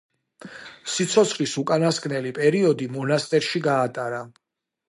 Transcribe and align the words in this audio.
სიცოცხლის 0.93 1.53
უკანასკნელი 1.63 2.33
პერიოდი 2.39 2.91
მონასტერში 2.97 3.63
გაატარა. 3.69 4.27